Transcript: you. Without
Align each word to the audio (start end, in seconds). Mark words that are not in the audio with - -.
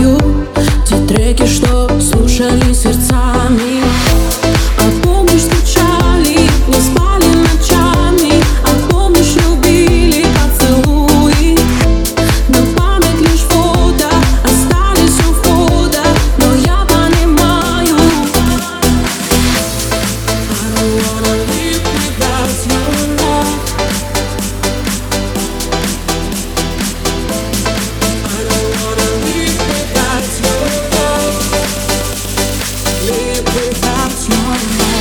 you. 0.00 0.23
Without 34.54 34.93